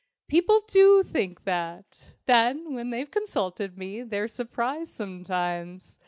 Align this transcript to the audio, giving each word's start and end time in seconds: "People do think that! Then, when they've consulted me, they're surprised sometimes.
"People 0.27 0.61
do 0.67 1.03
think 1.03 1.43
that! 1.43 2.15
Then, 2.25 2.73
when 2.73 2.89
they've 2.89 3.11
consulted 3.11 3.77
me, 3.77 4.01
they're 4.01 4.27
surprised 4.27 4.91
sometimes. 4.93 5.99